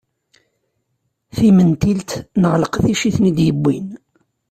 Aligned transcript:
Timentilt 1.35 2.11
neɣ 2.41 2.53
leqdic 2.61 3.01
i 3.09 3.11
ten-id-yewwin. 3.15 3.87